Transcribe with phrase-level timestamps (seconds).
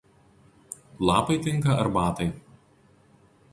[1.07, 2.27] Lapai tinka arbatai.